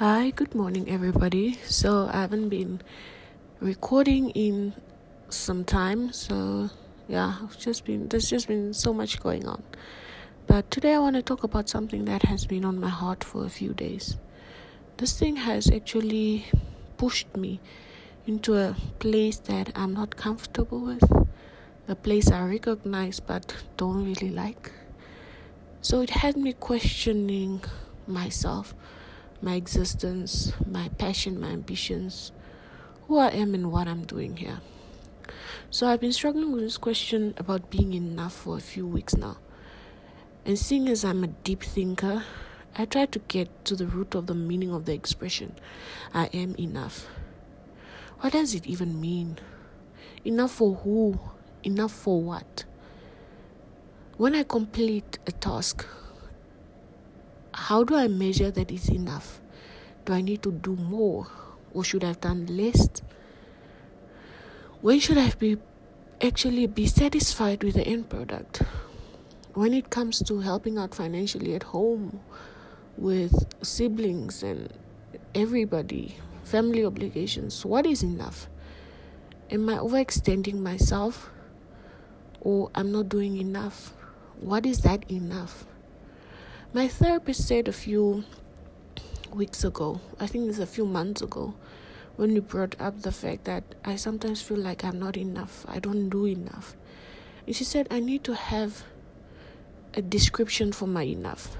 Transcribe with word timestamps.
Hi, 0.00 0.30
good 0.30 0.54
morning, 0.54 0.88
everybody. 0.88 1.58
So, 1.66 2.08
I 2.10 2.22
haven't 2.22 2.48
been 2.48 2.80
recording 3.60 4.30
in 4.30 4.72
some 5.28 5.62
time, 5.62 6.10
so 6.14 6.70
yeah, 7.06 7.34
I've 7.42 7.58
just 7.58 7.84
been 7.84 8.08
there's 8.08 8.30
just 8.30 8.48
been 8.48 8.72
so 8.72 8.94
much 8.94 9.20
going 9.20 9.46
on. 9.46 9.62
But 10.46 10.70
today, 10.70 10.94
I 10.94 11.00
want 11.00 11.16
to 11.16 11.22
talk 11.22 11.44
about 11.44 11.68
something 11.68 12.06
that 12.06 12.22
has 12.22 12.46
been 12.46 12.64
on 12.64 12.80
my 12.80 12.88
heart 12.88 13.22
for 13.22 13.44
a 13.44 13.50
few 13.50 13.74
days. 13.74 14.16
This 14.96 15.18
thing 15.18 15.36
has 15.36 15.70
actually 15.70 16.46
pushed 16.96 17.36
me 17.36 17.60
into 18.26 18.56
a 18.56 18.74
place 19.00 19.36
that 19.50 19.70
I'm 19.74 19.92
not 19.92 20.16
comfortable 20.16 20.80
with, 20.80 21.04
a 21.88 21.94
place 21.94 22.30
I 22.30 22.42
recognize 22.46 23.20
but 23.20 23.54
don't 23.76 24.06
really 24.06 24.30
like. 24.30 24.72
So, 25.82 26.00
it 26.00 26.08
had 26.24 26.38
me 26.38 26.54
questioning 26.54 27.62
myself 28.06 28.74
my 29.42 29.54
existence, 29.54 30.52
my 30.66 30.88
passion, 30.98 31.40
my 31.40 31.48
ambitions, 31.48 32.32
who 33.06 33.18
I 33.18 33.28
am, 33.28 33.54
and 33.54 33.72
what 33.72 33.88
I'm 33.88 34.04
doing 34.04 34.36
here. 34.36 34.60
So 35.70 35.86
I've 35.86 36.00
been 36.00 36.12
struggling 36.12 36.52
with 36.52 36.62
this 36.62 36.76
question 36.76 37.34
about 37.36 37.70
being 37.70 37.94
enough 37.94 38.34
for 38.34 38.56
a 38.56 38.60
few 38.60 38.86
weeks 38.86 39.16
now. 39.16 39.38
And 40.44 40.58
seeing 40.58 40.88
as 40.88 41.04
I'm 41.04 41.22
a 41.24 41.28
deep 41.28 41.62
thinker, 41.62 42.24
I 42.76 42.84
try 42.84 43.06
to 43.06 43.18
get 43.18 43.64
to 43.66 43.76
the 43.76 43.86
root 43.86 44.14
of 44.14 44.26
the 44.26 44.34
meaning 44.34 44.72
of 44.72 44.84
the 44.84 44.94
expression 44.94 45.54
I 46.14 46.26
am 46.26 46.54
enough. 46.56 47.06
What 48.20 48.32
does 48.32 48.54
it 48.54 48.66
even 48.66 49.00
mean? 49.00 49.38
Enough 50.24 50.52
for 50.52 50.74
who? 50.74 51.18
Enough 51.62 51.92
for 51.92 52.20
what? 52.22 52.64
When 54.16 54.34
I 54.34 54.42
complete 54.42 55.18
a 55.26 55.32
task, 55.32 55.86
how 57.60 57.84
do 57.84 57.94
I 57.94 58.08
measure 58.08 58.50
that 58.50 58.70
it's 58.72 58.88
enough? 58.88 59.38
Do 60.06 60.14
I 60.14 60.22
need 60.22 60.42
to 60.44 60.50
do 60.50 60.76
more 60.76 61.26
or 61.74 61.84
should 61.84 62.02
I 62.02 62.08
have 62.08 62.20
done 62.22 62.46
less? 62.46 62.88
When 64.80 64.98
should 64.98 65.18
I 65.18 65.30
be 65.38 65.58
actually 66.22 66.66
be 66.66 66.86
satisfied 66.86 67.62
with 67.62 67.74
the 67.74 67.86
end 67.86 68.08
product? 68.08 68.62
When 69.52 69.74
it 69.74 69.90
comes 69.90 70.22
to 70.22 70.40
helping 70.40 70.78
out 70.78 70.94
financially 70.94 71.54
at 71.54 71.64
home 71.64 72.20
with 72.96 73.34
siblings 73.62 74.42
and 74.42 74.72
everybody, 75.34 76.16
family 76.44 76.82
obligations, 76.84 77.66
what 77.66 77.84
is 77.84 78.02
enough? 78.02 78.48
Am 79.50 79.68
I 79.68 79.74
overextending 79.74 80.60
myself 80.60 81.30
or 82.40 82.70
I'm 82.74 82.90
not 82.90 83.10
doing 83.10 83.36
enough? 83.36 83.92
What 84.40 84.64
is 84.64 84.78
that 84.78 85.10
enough? 85.10 85.66
My 86.72 86.86
therapist 86.86 87.48
said 87.48 87.66
a 87.66 87.72
few 87.72 88.22
weeks 89.34 89.64
ago, 89.64 90.00
I 90.20 90.28
think 90.28 90.48
it's 90.48 90.60
a 90.60 90.66
few 90.66 90.86
months 90.86 91.20
ago, 91.20 91.54
when 92.14 92.32
we 92.32 92.38
brought 92.38 92.80
up 92.80 93.02
the 93.02 93.10
fact 93.10 93.42
that 93.46 93.64
I 93.84 93.96
sometimes 93.96 94.40
feel 94.40 94.58
like 94.58 94.84
I'm 94.84 95.00
not 95.00 95.16
enough, 95.16 95.66
I 95.66 95.80
don't 95.80 96.08
do 96.08 96.26
enough. 96.26 96.76
And 97.44 97.56
she 97.56 97.64
said, 97.64 97.88
I 97.90 97.98
need 97.98 98.22
to 98.22 98.36
have 98.36 98.84
a 99.94 100.02
description 100.02 100.70
for 100.70 100.86
my 100.86 101.02
enough. 101.02 101.56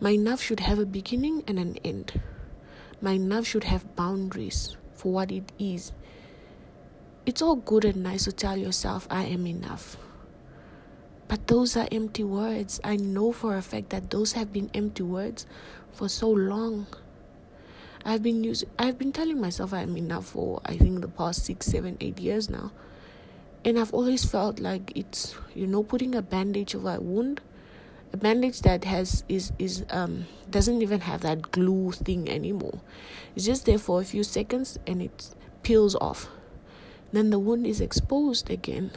My 0.00 0.12
enough 0.12 0.40
should 0.40 0.60
have 0.60 0.78
a 0.78 0.86
beginning 0.86 1.44
and 1.46 1.58
an 1.58 1.76
end. 1.84 2.22
My 3.02 3.12
enough 3.12 3.46
should 3.46 3.64
have 3.64 3.94
boundaries 3.94 4.74
for 4.94 5.12
what 5.12 5.30
it 5.30 5.52
is. 5.58 5.92
It's 7.26 7.42
all 7.42 7.56
good 7.56 7.84
and 7.84 8.02
nice 8.02 8.24
to 8.24 8.32
tell 8.32 8.56
yourself, 8.56 9.06
I 9.10 9.24
am 9.24 9.46
enough. 9.46 9.98
But 11.28 11.46
those 11.46 11.76
are 11.76 11.88
empty 11.90 12.24
words. 12.24 12.80
I 12.84 12.96
know 12.96 13.32
for 13.32 13.56
a 13.56 13.62
fact 13.62 13.90
that 13.90 14.10
those 14.10 14.32
have 14.32 14.52
been 14.52 14.70
empty 14.74 15.02
words 15.02 15.46
for 15.92 16.08
so 16.08 16.30
long. 16.30 16.86
I've 18.04 18.22
been 18.22 18.44
using 18.44 18.68
I've 18.78 18.98
been 18.98 19.12
telling 19.12 19.40
myself 19.40 19.72
I'm 19.72 19.96
enough 19.96 20.26
for 20.26 20.60
I 20.64 20.76
think 20.76 21.00
the 21.00 21.08
past 21.08 21.44
six, 21.44 21.66
seven, 21.66 21.96
eight 22.00 22.20
years 22.20 22.50
now. 22.50 22.72
And 23.64 23.78
I've 23.78 23.94
always 23.94 24.26
felt 24.26 24.60
like 24.60 24.92
it's 24.94 25.34
you 25.54 25.66
know, 25.66 25.82
putting 25.82 26.14
a 26.14 26.20
bandage 26.20 26.74
over 26.74 26.96
a 26.96 27.00
wound. 27.00 27.40
A 28.12 28.16
bandage 28.16 28.60
that 28.60 28.84
has 28.84 29.24
is 29.28 29.52
is 29.58 29.84
um 29.90 30.26
doesn't 30.50 30.82
even 30.82 31.00
have 31.00 31.22
that 31.22 31.50
glue 31.50 31.92
thing 31.92 32.28
anymore. 32.28 32.80
It's 33.34 33.46
just 33.46 33.64
there 33.64 33.78
for 33.78 34.00
a 34.00 34.04
few 34.04 34.22
seconds 34.22 34.78
and 34.86 35.00
it 35.00 35.34
peels 35.62 35.94
off. 35.96 36.28
Then 37.12 37.30
the 37.30 37.38
wound 37.38 37.66
is 37.66 37.80
exposed 37.80 38.50
again. 38.50 38.90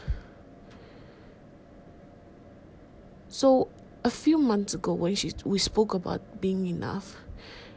So 3.38 3.68
a 4.03 4.09
few 4.09 4.40
months 4.40 4.74
ago, 4.74 4.96
when 4.96 5.14
she 5.14 5.31
we 5.46 5.59
spoke 5.59 5.94
about 5.94 6.42
being 6.42 6.66
enough, 6.66 7.18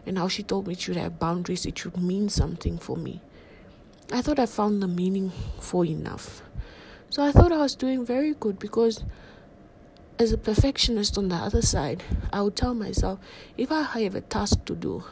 and 0.06 0.16
how 0.16 0.26
she 0.26 0.42
told 0.42 0.66
me 0.66 0.72
it 0.72 0.80
should 0.80 0.96
have 0.96 1.18
boundaries, 1.18 1.66
it 1.66 1.76
should 1.76 1.98
mean 1.98 2.30
something 2.30 2.78
for 2.78 2.96
me. 2.96 3.20
I 4.10 4.22
thought 4.22 4.38
I 4.38 4.46
found 4.46 4.82
the 4.82 4.88
meaning 4.88 5.32
for 5.60 5.84
enough. 5.84 6.40
So 7.10 7.22
I 7.22 7.30
thought 7.30 7.52
I 7.52 7.58
was 7.58 7.74
doing 7.74 8.06
very 8.06 8.32
good 8.32 8.58
because 8.58 9.04
as 10.18 10.32
a 10.32 10.38
perfectionist 10.38 11.18
on 11.18 11.28
the 11.28 11.36
other 11.36 11.60
side, 11.60 12.04
I 12.32 12.40
would 12.40 12.56
tell 12.56 12.72
myself 12.72 13.18
if 13.58 13.70
I 13.70 13.82
have 13.82 14.14
a 14.14 14.22
task 14.22 14.64
to 14.64 14.74
do 14.74 15.04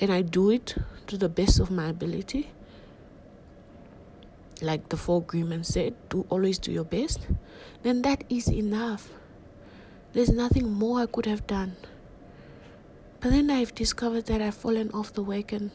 and 0.00 0.12
I 0.12 0.22
do 0.22 0.50
it 0.50 0.76
to 1.08 1.16
the 1.18 1.28
best 1.28 1.58
of 1.58 1.72
my 1.72 1.88
ability, 1.88 2.50
like 4.62 4.90
the 4.90 4.96
four 4.96 5.18
agreements 5.18 5.70
said, 5.70 5.96
do 6.08 6.24
always 6.28 6.60
do 6.60 6.70
your 6.70 6.84
best, 6.84 7.26
then 7.82 8.02
that 8.02 8.22
is 8.28 8.46
enough. 8.46 9.10
There's 10.12 10.30
nothing 10.30 10.72
more 10.72 11.00
I 11.00 11.06
could 11.06 11.26
have 11.26 11.46
done. 11.46 11.76
But 13.20 13.30
then 13.30 13.48
I've 13.48 13.74
discovered 13.74 14.26
that 14.26 14.42
I've 14.42 14.56
fallen 14.56 14.90
off 14.92 15.12
the 15.12 15.22
wagon. 15.22 15.70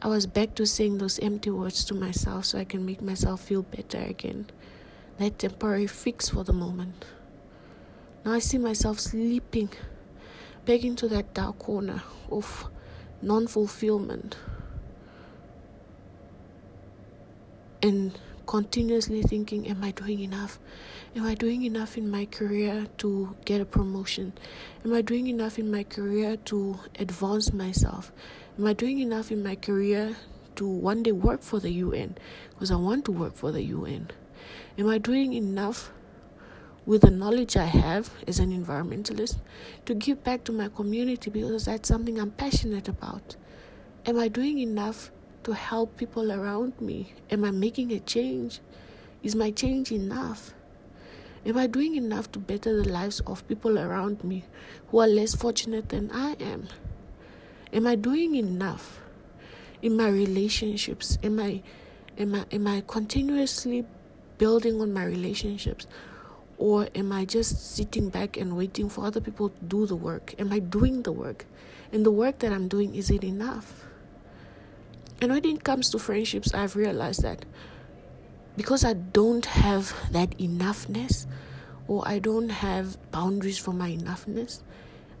I 0.00 0.08
was 0.08 0.26
back 0.26 0.54
to 0.54 0.66
saying 0.66 0.98
those 0.98 1.18
empty 1.18 1.50
words 1.50 1.84
to 1.86 1.94
myself 1.94 2.46
so 2.46 2.58
I 2.58 2.64
can 2.64 2.86
make 2.86 3.02
myself 3.02 3.42
feel 3.42 3.62
better 3.62 3.98
again. 3.98 4.46
That 5.18 5.38
temporary 5.38 5.86
fix 5.86 6.30
for 6.30 6.42
the 6.42 6.54
moment. 6.54 7.04
Now 8.24 8.32
I 8.32 8.38
see 8.38 8.56
myself 8.58 8.98
sleeping 8.98 9.68
back 10.64 10.82
into 10.82 11.06
that 11.08 11.34
dark 11.34 11.58
corner 11.58 12.02
of 12.30 12.66
non 13.20 13.46
fulfillment. 13.46 14.36
And 17.82 18.18
continuously 18.52 19.22
thinking, 19.22 19.66
Am 19.66 19.82
I 19.82 19.92
doing 19.92 20.20
enough? 20.20 20.58
Am 21.16 21.24
I 21.24 21.34
doing 21.34 21.62
enough 21.62 21.96
in 21.96 22.10
my 22.10 22.26
career 22.26 22.86
to 22.98 23.34
get 23.46 23.62
a 23.62 23.64
promotion? 23.64 24.34
Am 24.84 24.92
I 24.92 25.00
doing 25.00 25.26
enough 25.28 25.58
in 25.58 25.70
my 25.70 25.84
career 25.84 26.36
to 26.50 26.78
advance 26.98 27.50
myself? 27.54 28.12
Am 28.58 28.66
I 28.66 28.74
doing 28.74 28.98
enough 28.98 29.32
in 29.32 29.42
my 29.42 29.56
career 29.56 30.16
to 30.56 30.66
one 30.66 31.02
day 31.02 31.12
work 31.12 31.40
for 31.40 31.60
the 31.60 31.70
UN? 31.70 32.18
Because 32.50 32.70
I 32.70 32.76
want 32.76 33.06
to 33.06 33.12
work 33.12 33.34
for 33.36 33.52
the 33.52 33.62
UN. 33.62 34.10
Am 34.76 34.86
I 34.86 34.98
doing 34.98 35.32
enough 35.32 35.90
with 36.84 37.00
the 37.00 37.10
knowledge 37.10 37.56
I 37.56 37.64
have 37.64 38.10
as 38.28 38.38
an 38.38 38.52
environmentalist 38.52 39.38
to 39.86 39.94
give 39.94 40.22
back 40.24 40.44
to 40.44 40.52
my 40.52 40.68
community 40.68 41.30
because 41.30 41.64
that's 41.64 41.88
something 41.88 42.20
I'm 42.20 42.32
passionate 42.32 42.86
about? 42.86 43.34
Am 44.04 44.18
I 44.18 44.28
doing 44.28 44.58
enough 44.58 45.10
to 45.44 45.52
help 45.52 45.96
people 45.96 46.32
around 46.32 46.80
me? 46.80 47.14
Am 47.30 47.44
I 47.44 47.50
making 47.50 47.92
a 47.92 48.00
change? 48.00 48.60
Is 49.22 49.34
my 49.34 49.50
change 49.50 49.92
enough? 49.92 50.54
Am 51.44 51.58
I 51.58 51.66
doing 51.66 51.96
enough 51.96 52.30
to 52.32 52.38
better 52.38 52.82
the 52.82 52.88
lives 52.88 53.20
of 53.26 53.46
people 53.48 53.78
around 53.78 54.22
me 54.22 54.44
who 54.88 54.98
are 54.98 55.08
less 55.08 55.34
fortunate 55.34 55.88
than 55.88 56.10
I 56.12 56.34
am? 56.40 56.68
Am 57.72 57.86
I 57.86 57.96
doing 57.96 58.36
enough 58.36 59.00
in 59.80 59.96
my 59.96 60.08
relationships? 60.08 61.18
Am 61.22 61.40
I 61.40 61.62
am 62.18 62.34
I 62.34 62.44
am 62.52 62.66
I 62.66 62.82
continuously 62.86 63.84
building 64.38 64.80
on 64.80 64.92
my 64.92 65.04
relationships? 65.04 65.86
Or 66.58 66.88
am 66.94 67.10
I 67.10 67.24
just 67.24 67.74
sitting 67.74 68.08
back 68.08 68.36
and 68.36 68.56
waiting 68.56 68.88
for 68.88 69.04
other 69.04 69.20
people 69.20 69.48
to 69.48 69.64
do 69.64 69.86
the 69.86 69.96
work? 69.96 70.34
Am 70.38 70.52
I 70.52 70.60
doing 70.60 71.02
the 71.02 71.10
work? 71.10 71.44
And 71.92 72.06
the 72.06 72.12
work 72.12 72.38
that 72.38 72.52
I'm 72.52 72.68
doing, 72.68 72.94
is 72.94 73.10
it 73.10 73.24
enough? 73.24 73.84
And 75.22 75.30
when 75.30 75.44
it 75.44 75.62
comes 75.62 75.88
to 75.90 76.00
friendships, 76.00 76.52
I've 76.52 76.74
realized 76.74 77.22
that 77.22 77.44
because 78.56 78.84
I 78.84 78.94
don't 78.94 79.46
have 79.46 79.94
that 80.10 80.34
enough,ness 80.40 81.28
or 81.86 82.02
I 82.04 82.18
don't 82.18 82.48
have 82.48 82.98
boundaries 83.12 83.56
for 83.56 83.72
my 83.72 83.92
enoughness, 83.92 84.62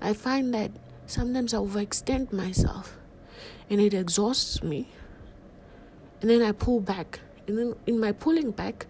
I 0.00 0.12
find 0.14 0.52
that 0.54 0.72
sometimes 1.06 1.54
I 1.54 1.58
overextend 1.58 2.32
myself 2.32 2.98
and 3.70 3.80
it 3.80 3.94
exhausts 3.94 4.60
me. 4.60 4.88
And 6.20 6.28
then 6.28 6.42
I 6.42 6.50
pull 6.50 6.80
back. 6.80 7.20
And 7.46 7.56
then 7.56 7.76
in 7.86 8.00
my 8.00 8.10
pulling 8.10 8.50
back, 8.50 8.86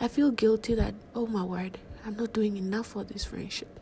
I 0.00 0.08
feel 0.08 0.32
guilty 0.32 0.74
that, 0.74 0.94
oh 1.14 1.28
my 1.28 1.44
word, 1.44 1.78
I'm 2.04 2.16
not 2.16 2.32
doing 2.32 2.56
enough 2.56 2.88
for 2.88 3.04
this 3.04 3.24
friendship. 3.24 3.78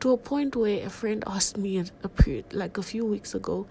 To 0.00 0.12
a 0.12 0.16
point 0.16 0.56
where 0.56 0.86
a 0.86 0.88
friend 0.88 1.22
asked 1.26 1.58
me 1.58 1.84
a 2.02 2.08
period, 2.08 2.54
like 2.54 2.78
a 2.78 2.82
few 2.82 3.04
weeks 3.04 3.34
ago, 3.34 3.66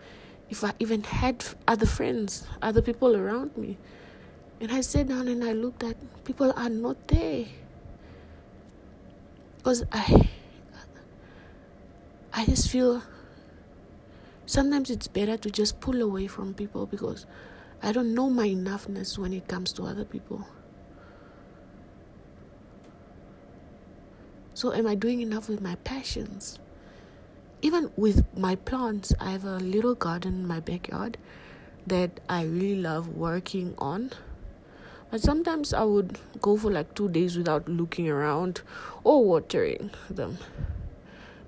if 0.50 0.64
I 0.64 0.74
even 0.80 1.04
had 1.04 1.44
other 1.68 1.86
friends, 1.86 2.46
other 2.62 2.82
people 2.82 3.16
around 3.16 3.56
me. 3.58 3.78
And 4.60 4.72
I 4.72 4.82
sat 4.82 5.08
down 5.08 5.28
and 5.28 5.44
I 5.44 5.54
looked 5.54 5.84
at 5.84 5.98
people 6.24 6.54
are 6.56 6.70
not 6.70 7.08
there. 7.08 7.46
Because 9.58 9.84
I 9.92 10.30
I 12.34 12.46
just 12.46 12.70
feel 12.70 13.02
Sometimes 14.46 14.90
it's 14.90 15.08
better 15.08 15.38
to 15.38 15.50
just 15.50 15.80
pull 15.80 16.02
away 16.02 16.28
from 16.28 16.54
people 16.54 16.86
because 16.86 17.26
I 17.82 17.92
don't 17.92 18.14
know 18.14 18.30
my 18.30 18.48
enoughness 18.48 19.18
when 19.18 19.34
it 19.34 19.48
comes 19.48 19.72
to 19.74 19.84
other 19.84 20.06
people. 20.06 20.46
So, 24.54 24.74
am 24.74 24.86
I 24.86 24.96
doing 24.96 25.22
enough 25.22 25.50
with 25.50 25.62
my 25.62 25.76
passions? 25.84 26.60
Even 27.64 27.92
with 27.96 28.26
my 28.38 28.56
plants, 28.58 29.14
I 29.22 29.32
have 29.32 29.46
a 29.46 29.56
little 29.56 29.96
garden 29.96 30.34
in 30.34 30.46
my 30.46 30.60
backyard 30.60 31.18
that 31.88 32.20
I 32.28 32.44
really 32.44 32.76
love 32.76 33.08
working 33.08 33.74
on. 33.78 34.12
But 35.10 35.22
sometimes 35.22 35.74
I 35.74 35.84
would 35.84 36.20
go 36.42 36.58
for 36.58 36.70
like 36.70 36.94
two 36.94 37.08
days 37.08 37.38
without 37.38 37.70
looking 37.70 38.10
around 38.10 38.60
or 39.06 39.24
watering 39.24 39.92
them. 40.10 40.40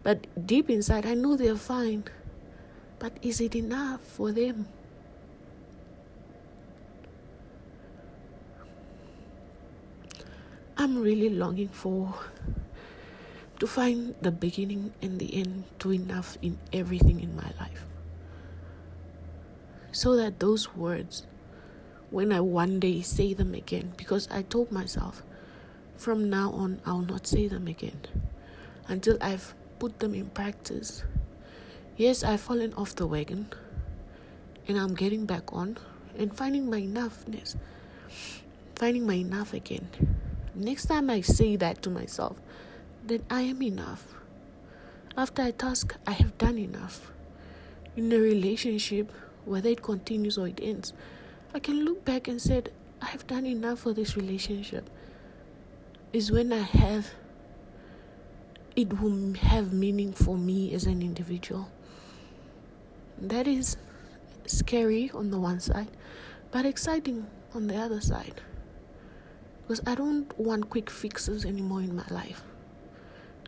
But 0.04 0.26
deep 0.48 0.70
inside, 0.70 1.06
I 1.06 1.16
know 1.16 1.36
they're 1.36 1.58
fine. 1.58 2.06
But 2.98 3.18
is 3.22 3.42
it 3.42 3.54
enough 3.54 4.00
for 4.00 4.32
them? 4.32 4.70
I'm 10.78 10.98
really 11.02 11.30
longing 11.30 11.68
for 11.68 12.14
to 13.60 13.68
find 13.68 14.16
the 14.22 14.32
beginning 14.32 14.94
and 15.02 15.20
the 15.20 15.34
end 15.34 15.64
to 15.80 15.94
enough 15.94 16.38
in 16.42 16.58
everything 16.74 17.20
in 17.20 17.36
my 17.36 17.52
life. 17.60 17.86
So 19.92 20.16
that 20.18 20.40
those 20.40 20.76
words, 20.76 21.26
when 22.12 22.34
I 22.34 22.42
one 22.42 22.80
day 22.80 23.02
say 23.02 23.34
them 23.34 23.54
again, 23.54 23.94
because 23.96 24.28
I 24.30 24.42
told 24.42 24.72
myself, 24.72 25.24
from 25.96 26.30
now 26.30 26.52
on, 26.52 26.82
I'll 26.86 27.00
not 27.00 27.26
say 27.26 27.48
them 27.48 27.68
again 27.68 28.02
until 28.88 29.18
I've 29.22 29.56
put 29.80 30.00
them 30.00 30.14
in 30.14 30.30
practice. 30.30 31.04
Yes, 31.96 32.24
I've 32.24 32.42
fallen 32.42 32.74
off 32.74 32.96
the 32.96 33.08
wagon 33.08 33.48
and 34.68 34.78
I'm 34.78 34.96
getting 34.96 35.26
back 35.26 35.54
on 35.54 35.78
and 36.18 36.36
finding 36.36 36.70
my 36.70 36.82
enoughness, 36.82 37.56
finding 38.76 39.08
my 39.08 39.16
enough 39.16 39.54
again. 39.54 39.88
Next 40.54 40.86
time 40.86 41.10
I 41.10 41.22
say 41.22 41.56
that 41.56 41.82
to 41.84 41.90
myself, 41.90 42.40
then 43.08 43.24
I 43.30 43.42
am 43.42 43.62
enough. 43.62 44.06
After 45.18 45.44
a 45.44 45.52
task, 45.52 45.96
I 46.06 46.12
have 46.12 46.38
done 46.38 46.58
enough. 46.58 47.12
In 47.96 48.12
a 48.12 48.18
relationship, 48.18 49.12
whether 49.46 49.70
it 49.70 49.82
continues 49.82 50.38
or 50.38 50.48
it 50.48 50.60
ends, 50.62 50.94
I 51.54 51.60
can 51.60 51.86
look 51.86 52.04
back 52.04 52.28
and 52.28 52.42
say, 52.42 52.64
I 53.02 53.06
have 53.08 53.28
done 53.28 53.46
enough 53.46 53.80
for 53.80 53.94
this 53.94 54.18
relationship. 54.18 54.90
Is 56.12 56.32
when 56.32 56.52
I 56.52 56.60
have 56.60 57.12
it 58.76 59.00
will 59.00 59.34
have 59.36 59.72
meaning 59.72 60.12
for 60.12 60.38
me 60.38 60.74
as 60.74 60.86
an 60.86 61.02
individual. 61.02 61.70
That 63.18 63.48
is 63.48 63.78
scary 64.46 65.10
on 65.14 65.32
the 65.32 65.40
one 65.40 65.62
side, 65.62 65.88
but 66.52 66.66
exciting 66.66 67.28
on 67.54 67.68
the 67.68 67.78
other 67.78 68.02
side. 68.02 68.42
Because 69.62 69.82
I 69.88 69.96
don't 69.96 70.38
want 70.38 70.70
quick 70.70 70.90
fixes 70.90 71.46
anymore 71.46 71.80
in 71.82 71.96
my 71.96 72.06
life. 72.10 72.44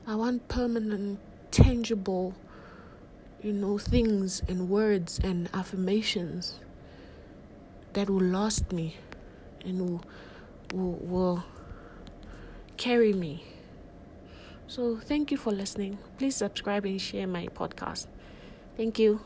I 0.09 0.15
want 0.15 0.47
permanent, 0.47 1.19
tangible, 1.51 2.33
you 3.43 3.51
know, 3.51 3.77
things 3.77 4.41
and 4.47 4.69
words 4.69 5.19
and 5.21 5.49
affirmations 5.53 6.61
that 7.91 8.09
will 8.09 8.21
last 8.21 8.71
me 8.71 8.95
and 9.65 9.81
will, 9.81 10.03
will, 10.73 10.93
will 11.01 11.43
carry 12.77 13.11
me. 13.11 13.43
So, 14.67 14.95
thank 14.95 15.29
you 15.29 15.35
for 15.35 15.51
listening. 15.51 15.97
Please 16.17 16.37
subscribe 16.37 16.85
and 16.85 17.01
share 17.01 17.27
my 17.27 17.47
podcast. 17.47 18.07
Thank 18.77 18.99
you. 18.99 19.19